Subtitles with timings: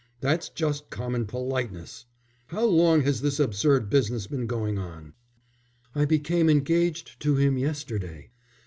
[0.19, 2.07] That's just common politeness....
[2.47, 5.13] How long has this absurd business been going on?"
[5.93, 8.31] "I became engaged to him yesterday."